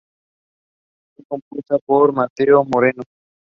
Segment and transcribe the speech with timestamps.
[1.13, 3.03] Fue compuesta por Mateo Moreno.